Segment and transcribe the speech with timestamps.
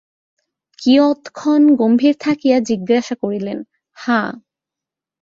[0.79, 3.57] কিয়ৎক্ষণ গম্ভীরভাবে থাকিয়া জিজ্ঞাসা করিলেন,
[3.97, 4.29] হাঁ।